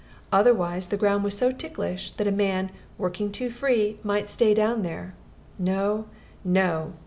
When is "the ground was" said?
0.87-1.37